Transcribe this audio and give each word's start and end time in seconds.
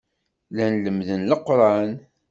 Llan 0.53 0.75
lemmden 0.85 1.21
Leqran. 1.29 1.89